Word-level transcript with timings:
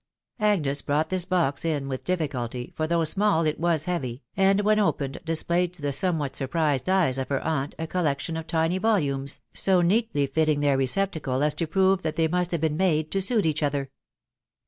Agnes 0.39 0.81
brought 0.81 1.11
this 1.11 1.25
box 1.25 1.63
in 1.63 1.87
with 1.87 2.03
difficulty, 2.03 2.73
for 2.75 2.87
though 2.87 3.03
small, 3.03 3.45
it 3.45 3.59
was 3.59 3.85
heavy, 3.85 4.23
and 4.35 4.61
when 4.61 4.79
opened 4.79 5.19
displayed 5.23 5.71
to 5.73 5.83
the 5.83 5.93
somewhat 5.93 6.35
sur 6.35 6.47
prised 6.47 6.89
eyes 6.89 7.19
of 7.19 7.29
her 7.29 7.39
aunt 7.41 7.75
a 7.77 7.85
collection 7.85 8.35
of 8.35 8.47
tiny 8.47 8.79
volumes, 8.79 9.41
so 9.53 9.79
neatly 9.81 10.25
fitting 10.25 10.59
their 10.61 10.75
receptacle, 10.75 11.43
as 11.43 11.53
to 11.53 11.67
prove 11.67 12.01
that 12.01 12.15
they 12.15 12.27
must 12.27 12.49
have 12.49 12.61
been 12.61 12.77
made 12.77 13.11
to 13.11 13.21
suit 13.21 13.45
each 13.45 13.61
other. 13.61 13.91